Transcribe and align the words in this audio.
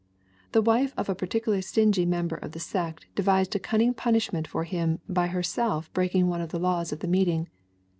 The 0.53 0.63
wife 0.63 0.95
of 0.97 1.09
a 1.09 1.13
particularly 1.13 1.61
stingy 1.61 2.07
member 2.07 2.35
of 2.35 2.53
the 2.53 2.59
sect 2.59 3.05
devised 3.13 3.55
a 3.55 3.59
cunning 3.59 3.93
punishment 3.93 4.47
for 4.47 4.63
him 4.63 4.99
by 5.07 5.27
herself 5.27 5.93
breaking 5.93 6.25
one 6.27 6.41
of 6.41 6.49
the 6.49 6.57
laws 6.59 6.91
of 6.91 7.01
the 7.01 7.07
meeting. 7.07 7.47